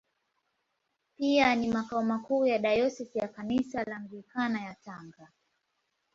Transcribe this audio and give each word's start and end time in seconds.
Pia 1.15 1.55
ni 1.55 1.67
makao 1.67 2.03
makuu 2.03 2.45
ya 2.45 2.59
Dayosisi 2.59 3.19
ya 3.19 3.27
Kanisa 3.27 3.83
la 3.83 3.95
Anglikana 3.95 4.61
ya 4.61 4.75
Tanga. 4.85 5.29